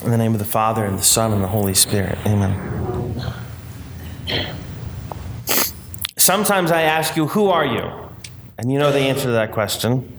[0.00, 2.16] In the name of the Father, and the Son, and the Holy Spirit.
[2.24, 3.22] Amen.
[6.16, 7.90] Sometimes I ask you, Who are you?
[8.56, 10.10] And you know the answer to that question.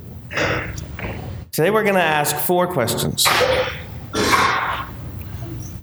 [1.52, 3.26] Today we're going to ask four questions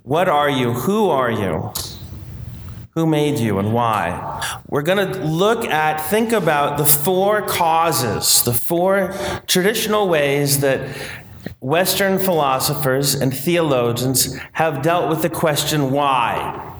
[0.04, 0.72] What are you?
[0.72, 1.72] Who are you?
[2.94, 4.60] Who made you and why?
[4.68, 9.12] We're going to look at, think about the four causes, the four
[9.48, 10.96] traditional ways that
[11.60, 16.74] Western philosophers and theologians have dealt with the question why.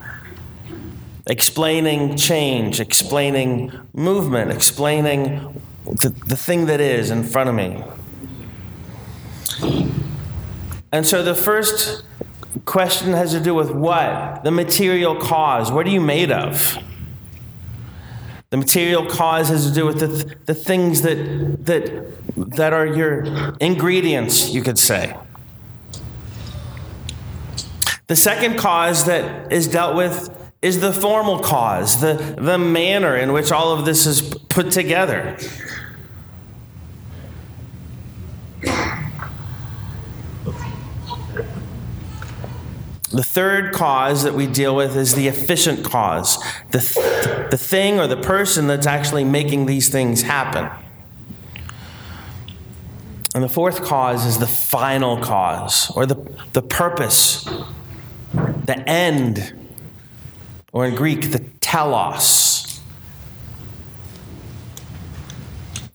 [1.26, 7.84] Explaining change, explaining movement, explaining the, the thing that is in front of me.
[10.90, 12.04] And so the first
[12.64, 14.42] question has to do with what?
[14.44, 15.70] The material cause.
[15.70, 16.78] What are you made of?
[18.50, 23.54] The material cause has to do with the, the things that, that, that are your
[23.60, 25.16] ingredients, you could say.
[28.08, 33.32] The second cause that is dealt with is the formal cause, the, the manner in
[33.32, 35.38] which all of this is put together.
[43.12, 46.36] The third cause that we deal with is the efficient cause,
[46.70, 50.70] the, th- the thing or the person that's actually making these things happen.
[53.34, 56.16] And the fourth cause is the final cause, or the,
[56.52, 57.44] the purpose,
[58.34, 59.54] the end,
[60.72, 62.80] or in Greek, the telos.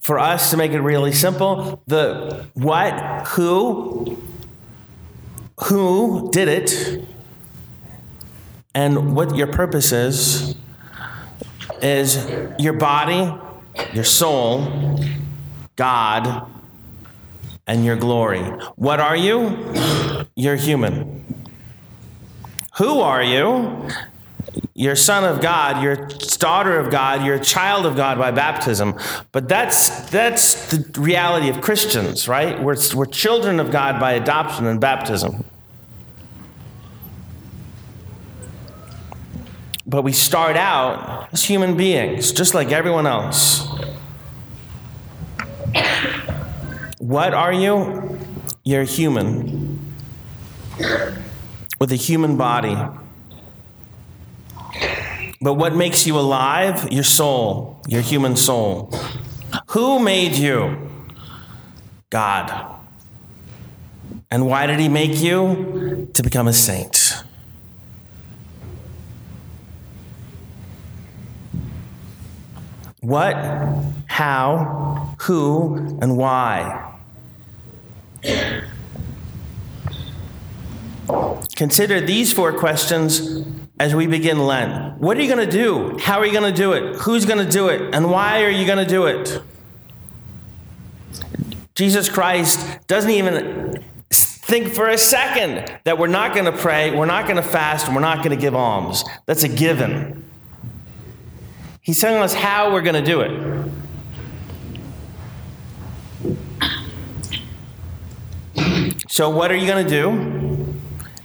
[0.00, 4.16] For us to make it really simple, the what, who,
[5.64, 7.04] who did it,
[8.74, 10.54] and what your purpose is,
[11.82, 12.26] is
[12.58, 13.32] your body,
[13.92, 15.00] your soul,
[15.76, 16.50] God,
[17.66, 18.42] and your glory.
[18.76, 19.74] What are you?
[20.34, 21.24] You're human.
[22.78, 23.88] Who are you?
[24.74, 28.94] You're son of God, you're daughter of God, you're child of God by baptism.
[29.32, 32.62] But that's that's the reality of Christians, right?
[32.62, 35.44] We're, we're children of God by adoption and baptism.
[39.86, 43.68] But we start out as human beings, just like everyone else.
[46.98, 48.18] What are you?
[48.64, 49.94] You're human
[51.78, 52.76] with a human body.
[55.40, 56.90] But what makes you alive?
[56.90, 58.92] Your soul, your human soul.
[59.68, 60.90] Who made you?
[62.10, 62.74] God.
[64.30, 66.10] And why did he make you?
[66.14, 67.05] To become a saint.
[73.06, 73.36] What,
[74.06, 76.92] how, who, and why.
[81.54, 83.46] Consider these four questions
[83.78, 85.00] as we begin Lent.
[85.00, 85.96] What are you going to do?
[86.00, 86.96] How are you going to do it?
[86.96, 87.94] Who's going to do it?
[87.94, 89.40] And why are you going to do it?
[91.76, 97.06] Jesus Christ doesn't even think for a second that we're not going to pray, we're
[97.06, 99.04] not going to fast, and we're not going to give alms.
[99.26, 100.25] That's a given.
[101.86, 103.30] He's telling us how we're going to do it.
[109.08, 110.74] So, what are you going to do?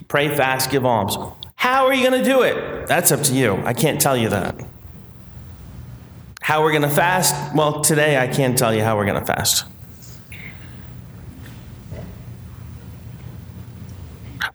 [0.07, 1.17] Pray, fast, give alms.
[1.55, 2.85] How are you going to do it?
[2.85, 3.55] That's up to you.
[3.65, 4.63] I can't tell you that.
[6.41, 7.55] How we're going to fast?
[7.55, 9.65] Well, today I can't tell you how we're going to fast.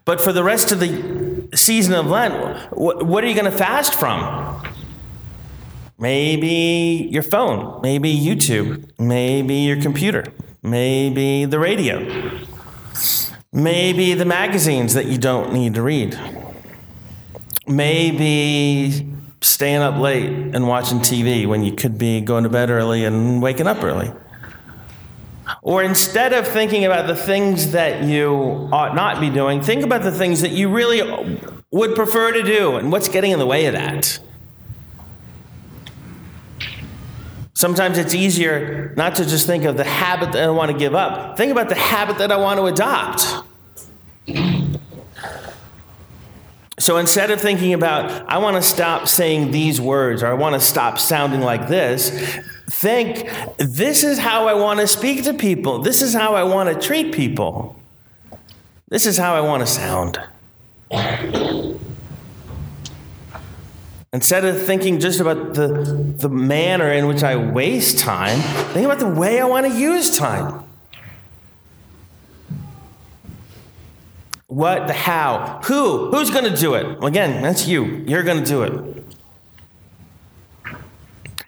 [0.05, 3.99] But for the rest of the season of Lent, what are you going to fast
[3.99, 4.63] from?
[5.99, 10.25] Maybe your phone, maybe YouTube, maybe your computer,
[10.61, 12.39] maybe the radio.
[13.51, 16.19] Maybe the magazines that you don't need to read.
[17.65, 23.03] Maybe staying up late and watching TV when you could be going to bed early
[23.03, 24.11] and waking up early.
[25.63, 30.03] Or instead of thinking about the things that you ought not be doing, think about
[30.03, 31.01] the things that you really
[31.71, 34.19] would prefer to do and what's getting in the way of that.
[37.57, 40.93] Sometimes it's easier not to just think of the habit that I want to give
[40.93, 41.37] up.
[41.37, 43.35] Think about the habit that I want to adopt.
[46.77, 50.53] So instead of thinking about, I want to stop saying these words or I want
[50.53, 52.11] to stop sounding like this,
[52.69, 53.27] think,
[53.57, 55.79] this is how I want to speak to people.
[55.79, 57.75] This is how I want to treat people.
[58.87, 60.19] This is how I want to sound.
[64.17, 65.67] Instead of thinking just about the,
[66.17, 68.39] the manner in which I waste time,
[68.73, 70.63] think about the way I want to use time.
[74.47, 75.61] What, the how.
[75.65, 76.09] Who?
[76.09, 76.97] Who's going to do it?
[77.03, 78.03] Again, that's you.
[78.07, 79.05] You're going to do it.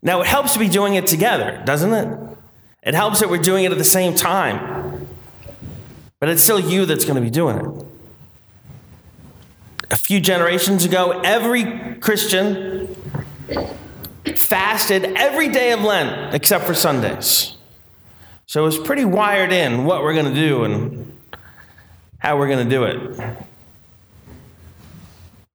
[0.04, 2.38] Now, it helps to be doing it together, doesn't it?
[2.84, 5.08] It helps that we're doing it at the same time.
[6.20, 7.86] But it's still you that's going to be doing it.
[9.92, 12.96] A few generations ago, every Christian
[14.36, 17.56] fasted every day of Lent except for Sundays.
[18.46, 21.18] So it was pretty wired in what we're going to do and
[22.20, 23.38] how we're going to do it.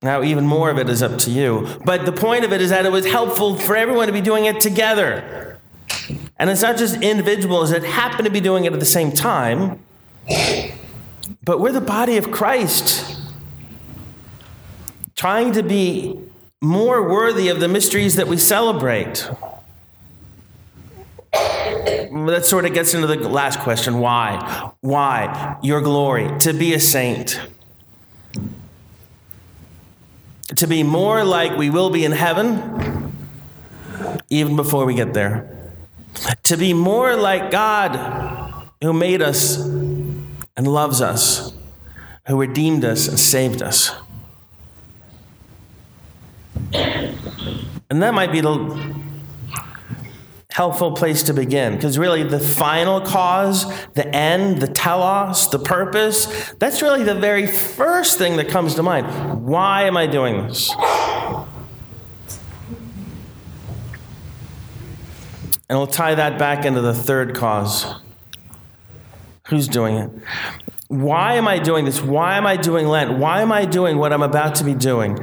[0.02, 1.66] Now, even more of it is up to you.
[1.84, 4.44] But the point of it is that it was helpful for everyone to be doing
[4.44, 5.58] it together.
[6.36, 9.78] And it's not just individuals that happen to be doing it at the same time,
[11.42, 13.13] but we're the body of Christ,
[15.14, 16.20] trying to be
[16.60, 19.28] more worthy of the mysteries that we celebrate.
[21.32, 24.72] That sort of gets into the last question why?
[24.80, 25.58] Why?
[25.62, 27.40] Your glory, to be a saint.
[30.56, 33.12] To be more like we will be in heaven,
[34.30, 35.50] even before we get there.
[36.44, 41.52] To be more like God who made us and loves us,
[42.28, 43.90] who redeemed us and saved us.
[47.90, 49.04] And that might be the
[50.50, 56.52] helpful place to begin because really the final cause, the end, the telos, the purpose,
[56.60, 59.44] that's really the very first thing that comes to mind.
[59.44, 60.70] Why am I doing this?
[65.68, 67.86] And we'll tie that back into the third cause.
[69.48, 70.10] Who's doing it?
[70.86, 72.00] Why am I doing this?
[72.00, 73.18] Why am I doing Lent?
[73.18, 75.18] Why am I doing what I'm about to be doing?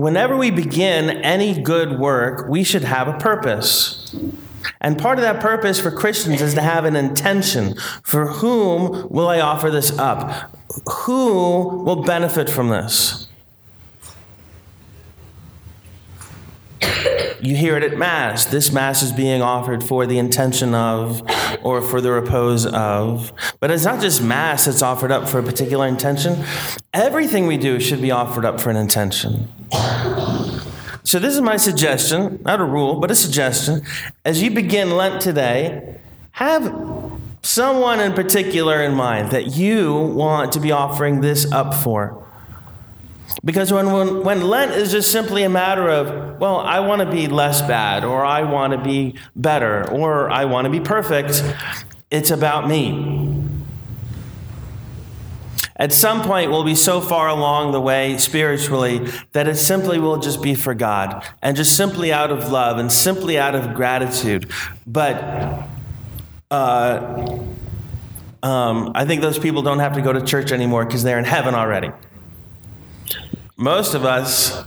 [0.00, 4.16] Whenever we begin any good work, we should have a purpose.
[4.80, 7.74] And part of that purpose for Christians is to have an intention.
[8.02, 10.56] For whom will I offer this up?
[11.04, 13.28] Who will benefit from this?
[17.42, 18.46] You hear it at Mass.
[18.46, 21.22] This Mass is being offered for the intention of
[21.62, 23.34] or for the repose of.
[23.60, 26.42] But it's not just Mass that's offered up for a particular intention.
[26.94, 29.59] Everything we do should be offered up for an intention.
[31.02, 33.82] So, this is my suggestion, not a rule, but a suggestion.
[34.24, 35.98] As you begin Lent today,
[36.32, 36.64] have
[37.42, 42.26] someone in particular in mind that you want to be offering this up for.
[43.44, 47.10] Because when, when, when Lent is just simply a matter of, well, I want to
[47.10, 51.42] be less bad, or I want to be better, or I want to be perfect,
[52.10, 53.39] it's about me.
[55.80, 60.18] At some point, we'll be so far along the way spiritually that it simply will
[60.18, 64.50] just be for God and just simply out of love and simply out of gratitude.
[64.86, 65.64] But
[66.50, 67.38] uh,
[68.42, 71.24] um, I think those people don't have to go to church anymore because they're in
[71.24, 71.90] heaven already.
[73.56, 74.62] Most of us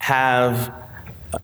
[0.00, 0.74] have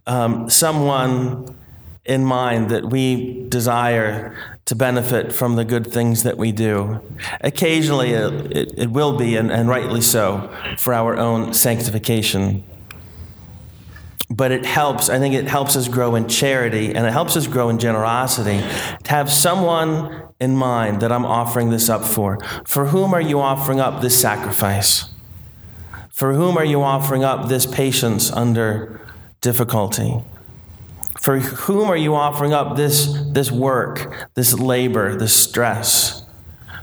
[0.06, 1.56] um, someone
[2.04, 7.00] in mind that we desire to benefit from the good things that we do.
[7.40, 12.64] Occasionally, it, it, it will be, and, and rightly so, for our own sanctification.
[14.28, 17.46] But it helps, I think it helps us grow in charity and it helps us
[17.46, 18.58] grow in generosity
[19.04, 22.40] to have someone in mind that I'm offering this up for.
[22.64, 25.10] For whom are you offering up this sacrifice?
[26.10, 29.00] For whom are you offering up this patience under
[29.40, 30.22] difficulty?
[31.18, 36.24] For whom are you offering up this, this work, this labor, this stress?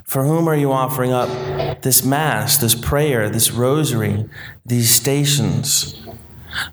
[0.04, 4.30] For whom are you offering up this Mass, this prayer, this rosary,
[4.66, 6.00] these stations?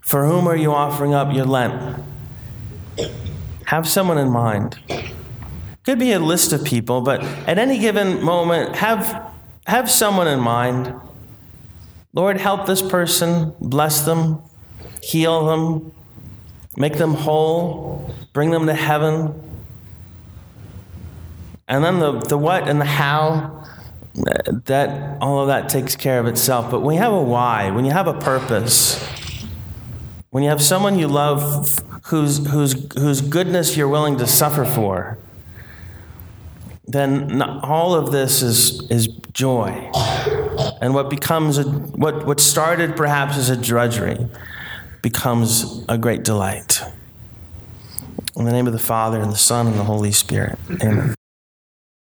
[0.00, 2.02] For whom are you offering up your Lent?
[3.66, 4.78] Have someone in mind.
[5.84, 9.32] Could be a list of people, but at any given moment, have,
[9.66, 10.94] have someone in mind
[12.12, 14.42] Lord, help this person, bless them,
[15.00, 15.92] heal them,
[16.76, 19.34] make them whole, bring them to heaven.
[21.68, 23.64] And then the, the what and the how,
[24.66, 26.70] that all of that takes care of itself.
[26.70, 29.04] But when you have a why, when you have a purpose,
[30.30, 35.18] when you have someone you love whose, whose, whose goodness you're willing to suffer for,
[36.86, 39.90] then all of this is, is joy.
[40.80, 44.28] And what becomes a, what, what started perhaps as a drudgery
[45.02, 46.82] becomes a great delight.
[48.36, 50.58] In the name of the Father, and the Son, and the Holy Spirit.
[50.82, 51.14] Amen.